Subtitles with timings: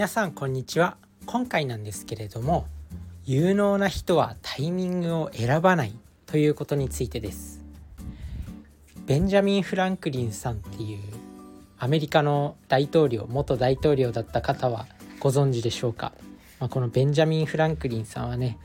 [0.00, 0.96] 皆さんこんにちは。
[1.26, 2.66] 今回なんですけれども
[3.26, 5.94] 有能な人はタイミングを選ばない
[6.24, 7.60] ということについてです。
[9.04, 11.00] ベンジャミン・フランクリンさんっていう
[11.78, 14.86] アメリカの大統領元大統領だった方は
[15.18, 16.14] ご存知でしょうか、
[16.60, 18.56] まあ、このベンジャミン・フランクリンさんはね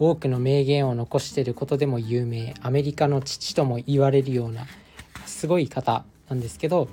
[0.00, 4.66] 多くの名言を残していることでも有名アメリカの父とも言われるような
[5.24, 6.88] すごい方なんですけど、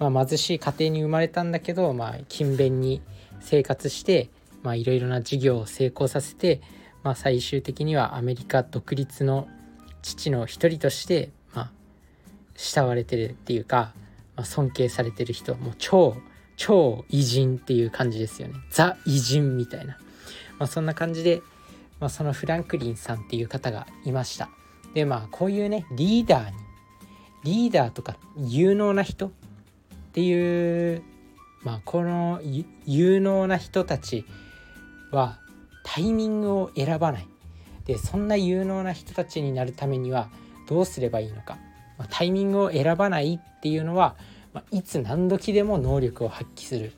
[0.00, 3.00] まあ、貧しい家庭に生まれたんだけど、まあ、勤勉に
[3.40, 4.30] 生活して
[4.64, 6.60] いろいろな事業を成功させて、
[7.02, 9.48] まあ、最終的にはアメリカ独立の
[10.02, 11.70] 父の一人として、まあ、
[12.54, 13.92] 慕われてるっていうか、
[14.36, 16.16] まあ、尊敬されてる人もう超
[16.56, 18.54] 超偉人っていう感じですよね。
[18.70, 19.96] ザ偉人みたいな、
[20.58, 21.40] まあ、そんな感じで、
[22.00, 24.50] まあ、そのフランクリンさんっていう方がいました。
[24.92, 26.56] でまあこういうねリーダーに
[27.44, 29.30] リーダーとか有能な人っ
[30.12, 31.02] ていう
[31.62, 32.40] まあこの
[32.86, 34.24] 有能な人たち
[35.10, 35.38] は
[35.82, 37.28] タイミングを選ばない。
[37.84, 40.28] でそんな有能な人たちになるためには
[40.68, 41.58] どうすればいいのか、
[41.98, 44.16] まあ、タイミングを選ばないっていうのは、
[44.52, 46.92] まあ、いつ何時でも能力を発揮する。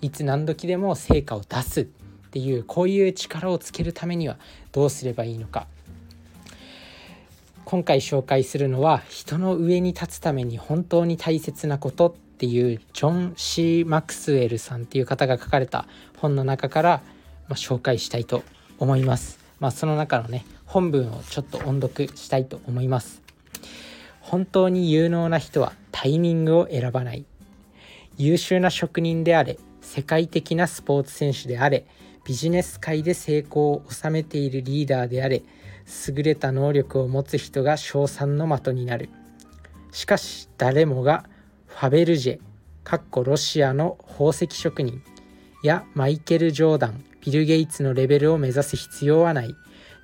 [0.00, 1.84] いつ何時でも成果を出すっ
[2.30, 4.38] ていうこういう力をつけるためには
[4.70, 5.66] どうすればいいのか。
[7.64, 15.86] 今回紹介するのは人の上に立つために本当に大切なことっていうジョン・シー・マクスウェルさんっていう方が書かれた
[16.18, 17.02] 本の中から
[17.48, 18.42] ま紹介したいと
[18.78, 19.38] 思います。
[19.60, 23.22] まあ、その中のね本文をちょっと音読したいと思います。
[24.20, 27.24] 本当に有能な人はタイミングを選ばない。
[28.16, 31.86] 優秀な職人であれ、世界的なスポーツ選手であれ、
[32.24, 35.42] ビジネス界で成功を収めているリーダーであれ、
[36.08, 39.10] 優れた能力を持つ人が称賛の的になる。
[39.92, 41.26] しかし誰もが
[41.76, 42.38] ファベルジェ、
[42.84, 45.02] かっこロシアの宝石職人
[45.64, 49.56] やマイケル・ジョーダン、ビル・ゲイツのレベルを目指す必要はない。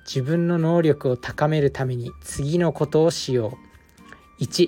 [0.05, 3.57] 自分の能力を高めるために次のことをしよ
[4.39, 4.43] う。
[4.43, 4.67] 1、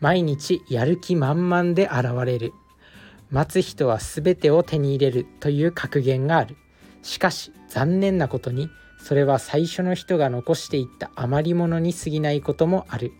[0.00, 2.54] 毎日やる気満々で現れる。
[3.30, 6.56] 待つ人は全てを手に入れるという格言がある。
[7.02, 13.12] しかし残念なことにそれは最初の人が残していった余り物に過ぎないこともある。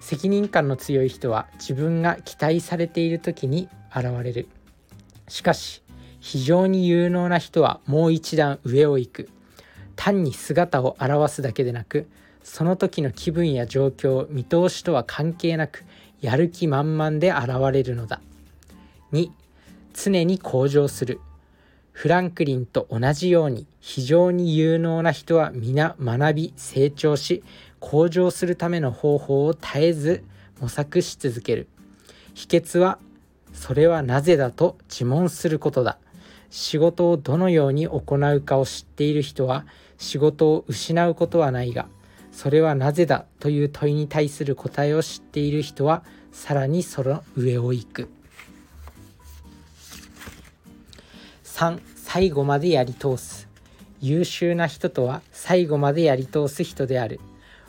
[0.00, 4.48] 責任感の強い人は自分が期待されている時に現れる。
[5.28, 5.82] しかし
[6.20, 9.28] 非常に有能な人はもう一段上を行く。
[9.96, 12.08] 単に姿を現すだけでなく
[12.44, 15.84] その時の気分や状況見通しとは関係なく
[16.20, 18.20] やる気満々で現れるのだ。
[19.12, 19.30] 2
[19.94, 21.20] 常に向上する。
[21.92, 27.42] フランクリンと同じように非常に有能な人は皆学び成長し
[27.80, 30.24] 向上するための方法を絶えず
[30.60, 31.68] 模索し続ける。
[32.34, 32.98] 秘訣は
[33.52, 35.98] それはなぜだと自問することだ。
[36.50, 38.02] 仕事をどのように行
[38.34, 39.66] うかを知っている人は
[39.98, 41.88] 仕事を失うことはないが
[42.32, 48.08] それはなぜだという問いに対する答えを知っている人はさらにその上を行く。
[51.44, 53.48] 3最後までやり通す。
[54.00, 57.18] 優秀な人とは最後までやり通す人である。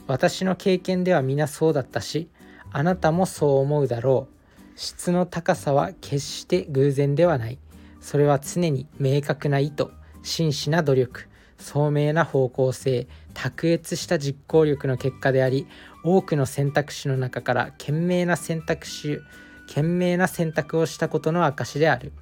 [0.09, 2.29] 私の経験では皆そうだったし
[2.71, 4.69] あなたもそう思うだろう。
[4.75, 7.59] 質の高さは決して偶然ではない。
[8.01, 9.91] それは常に明確な意図
[10.23, 11.27] 真摯な努力。
[11.59, 13.07] 聡明な方向性。
[13.35, 15.67] 卓越した実行力の結果であり
[16.03, 19.19] 多くの選択肢の中から賢明な選択肢
[19.67, 22.13] 賢明な選択をしたことの証である。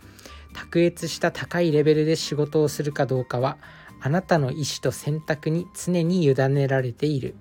[0.54, 3.58] 卓越した高いレベルで仕事をするかどうかは
[4.02, 7.36] あなたの意思と選択に常に委ねられている。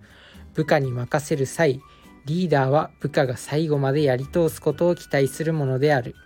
[0.56, 1.82] 部下に任せる際
[2.24, 6.16] リーダーは部下が最後までやり通すことを期待するものである。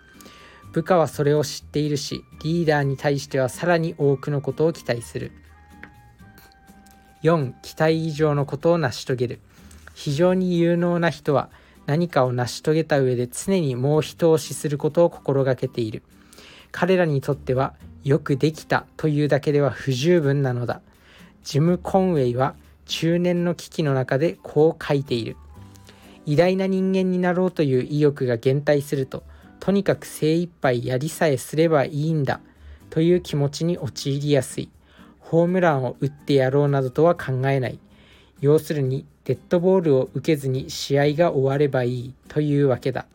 [0.71, 5.31] 部下はそれを知っているしリーダーに対してはさらに多くのことを期待する。
[7.23, 9.39] 4期待以上のことを成し遂げる。
[9.93, 11.49] 非常に有能な人は
[11.85, 16.03] 何かを成し遂げた上で常にもう一押しすることを心がけている。
[16.71, 17.75] 彼らにとっては
[18.05, 20.81] よくできたというだけでは不十分なのだ。
[21.43, 22.55] ジム・コンウェイは
[22.85, 25.37] 中年の危機の中でこう書いている
[26.25, 29.23] 偉大な人間になろうという意欲が減退すると
[29.59, 32.41] とにかく精一杯やりさえすればいいんだ
[32.89, 34.69] という気持ちに陥りやすい。
[35.19, 37.79] ホームランを打ってやろうなどとは考えない。
[38.41, 43.05] 要するにデッドボールを受けずに試合が終わればいいというわけだ。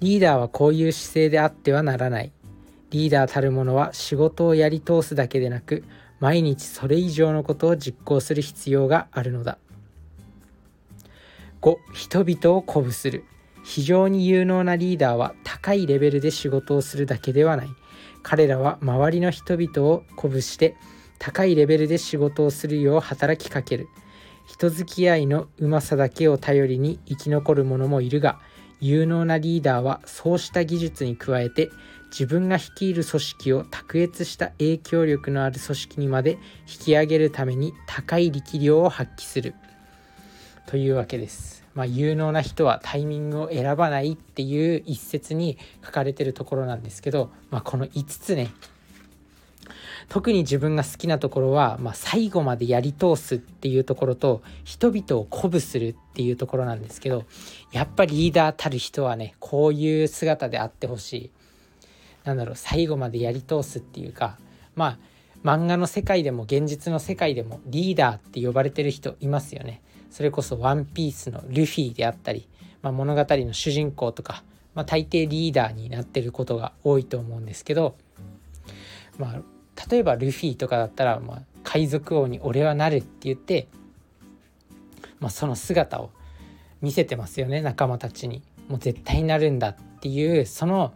[0.00, 2.32] リーダーはこういう姿勢であってはならない。
[2.90, 5.84] リーダーたる者は仕事をやり通すだけでなく
[6.20, 9.58] 毎日それ以上のことを実行する必要があるのだ。
[11.60, 13.24] 5人々を鼓舞する。
[13.64, 17.68] 非常に有能なリーダーは高いレベルで仕事をするだけではない。
[18.22, 20.76] 彼らは周りの人々を鼓舞して
[21.18, 23.88] 高いレベルで仕事をするよう働きかける。
[24.46, 28.38] 人付き合いのうまさだけを頼りに生き残る者もいるが
[28.80, 31.70] 有能なリーダーはそうした技術に加えて
[32.18, 39.54] 自分が率いる組織を卓越した影響力のある組織にまで引き上げるために高い力量を発揮する。
[40.64, 41.62] というわけです。
[41.74, 48.50] まあ、有能な人はタイミングを選ばないっていう一節に書かれてるところなんですけど、まあ、この5つね。
[50.08, 57.24] 特に自分が好きなところは、まあ、最後までやり通すっていうところと人々を鼓舞するっていうところなんですけど
[57.72, 61.30] やっぱりリーダーたる人はねこういう姿であってほしい。
[62.26, 64.36] なんだろう最後までやり通すっていうか
[64.74, 64.98] まあ
[65.44, 69.80] 漫画の世界でも現実の世界でもリーダーって呼ばれてる人いますよね。
[70.10, 72.48] それこそ「ワンピースのルフィであったり、
[72.82, 74.42] まあ、物語の主人公とか、
[74.74, 77.96] まあ、大抵リーダーになってることが多いと思うんですけど、
[79.18, 79.42] まあ、
[79.90, 83.68] 例えばルフィとかだったら、まあ、海賊王に俺はなるって言って、
[85.20, 86.10] まあ、その姿を
[86.80, 88.42] 見せてますよね仲間たちに。
[88.68, 90.92] もう絶対になるんだっていうその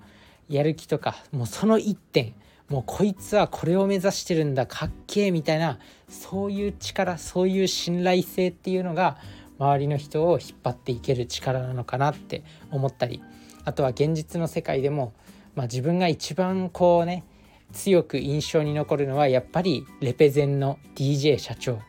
[0.50, 2.34] やる気とかもうその一点
[2.68, 9.16] もうこいつはこれを目指してるんだかっけえみたいなそういう力そういう信頼性っていうのが
[9.58, 13.22] 周りの人を引っ張っていける力なのかなって思ったり
[13.64, 15.12] あとは現実の世界でも、
[15.54, 17.24] まあ、自分が一番こうね
[17.72, 21.80] 強く印象に残るのはやっぱりレペゼンの DJ 社長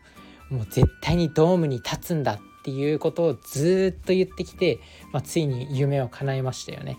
[0.50, 4.78] もう絶対にドームに立つんだっていうことをずっと言ってきて、
[5.12, 6.98] まあ、ついに夢を叶えましたよね。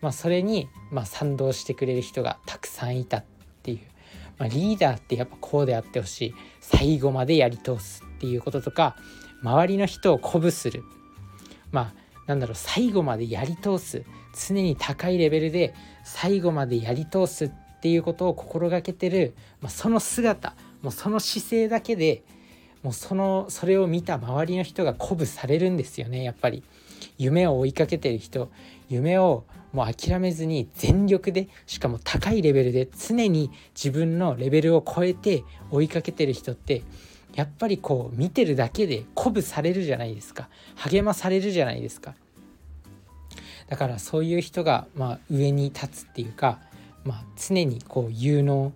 [0.00, 3.24] まあ、それに、まあ、賛同してくれる人がたくさんいたっ
[3.62, 3.80] ていう、
[4.38, 6.34] まあ、リーダーってやっぱこうであってほしい。
[6.60, 8.96] 最後までやり通すっていうこととか
[9.42, 10.84] 周りの人を鼓舞する。
[11.72, 14.04] まあなんだろう最後までやり通す。
[14.34, 15.74] 常に高いレベルで
[16.04, 17.50] 最後までやり通すっ
[17.80, 22.22] ていうことを心がけてる、まあ、その姿もうその姿勢だけで
[22.82, 26.62] もうそのそれを見た周りの人が鼓舞されるんですよねやっぱり。
[27.16, 28.50] 夢を追いかけてる人。
[28.88, 36.82] 夢をもう諦めずに全力でしかも高いレベルで常に自分のレベルを超えて追いかけてる人って
[37.34, 40.48] やっぱりこう見てるだけで鼓舞されるじゃないですか。
[40.76, 42.14] 励まされるじゃないですか。
[43.68, 46.58] だからそういう人がまあ上に立つっていうか、
[47.04, 48.72] まあ、常にこう有能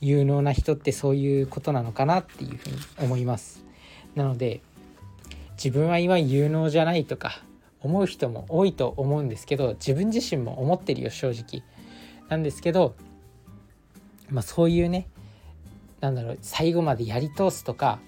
[0.00, 3.64] 有能な人ってそういうことなのかなっていうふうに思います。
[4.14, 4.60] なので
[5.62, 7.42] 自分は今有能じゃないとか
[7.86, 11.62] 思う人も多いと思うんですけど自分自身も思ってるよ正直
[12.28, 12.96] なんですけど
[14.28, 15.08] まあそういうね
[16.00, 18.00] なんだろう最後までやり通すとか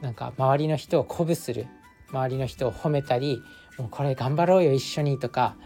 [0.00, 1.66] なんか周りの人を鼓舞する
[2.10, 3.40] 周りの人を褒めたり
[3.78, 5.56] もうこれ頑張ろうよ一緒にとか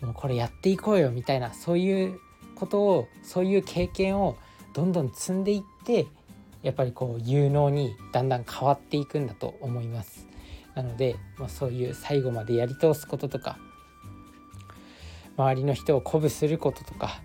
[0.00, 2.18] もうこれやっていこうよみたいなそういう
[2.54, 4.36] ことをそういう経験を
[4.72, 6.06] どんどん積んでいって
[6.62, 10.31] やっぱりこう有能にだんだん変わっていくんだと思います。
[10.74, 13.58] なので、まあ、そういう最後までやり通すこととか
[15.36, 17.20] 周りの人を鼓舞することとか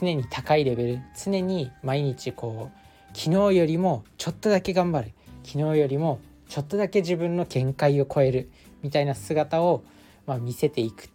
[0.00, 5.12] 常に高いレベル常に毎日こう昨日よりもちょっとだけ頑張る
[5.44, 8.50] 昨日よりもちょっとだけ自分の限界を超える
[8.82, 9.82] みたいな姿を、
[10.26, 11.08] まあ、見せていく。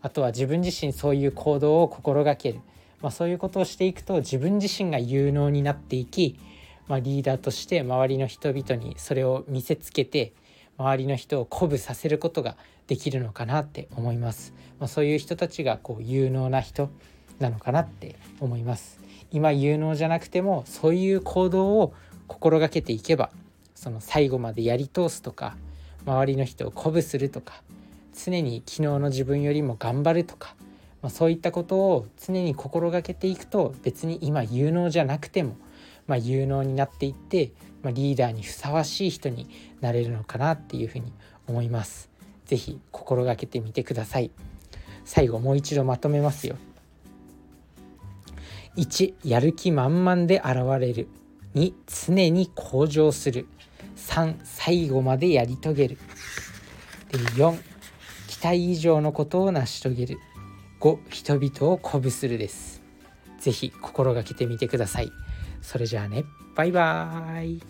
[0.00, 2.60] あとは自分自身そういう行動を心がける、
[3.00, 6.40] まあ、そういうことをしていくと自分自身が有能になっていき、
[6.88, 10.32] まあ、リーダーとして周りの人々にそれを見せつけて
[10.78, 16.90] 周りの人を鼓舞させることができるのかなって思います、まあ、そういう人たちがこう有能な人
[17.38, 19.00] なのかなって思います。
[19.30, 21.94] 今有能じゃなくてもそういう行動を
[22.26, 23.30] 心がけていけば
[23.74, 25.56] その最後までやり通すとか
[26.04, 27.62] 周りの人を鼓舞するとか
[28.14, 30.54] 常に昨日の自分よりも頑張るとか、
[31.00, 35.56] まあ、そういったことを常に心がけていくと別に今有能じゃなくても、
[36.06, 39.48] まあ、有能になっていってまあ、リーダーにふさわしい人に
[39.80, 41.12] なれるのかなっていうふうに
[41.46, 42.10] 思います。
[42.46, 44.30] 是非心がけてみてください。
[45.04, 46.56] 最後もう一度まとめますよ。
[48.76, 51.08] 1やる気満々で現れる
[51.54, 53.46] 2常に向上する
[53.96, 55.98] 3最後までやり遂げる
[57.10, 57.60] で4
[58.28, 60.18] 期待以上のことを成し遂げる
[60.80, 62.80] 5人々を鼓舞するです
[63.40, 65.12] 是非心がけてみてください
[65.62, 66.24] それじゃあね。
[66.54, 67.62] バイバーイ。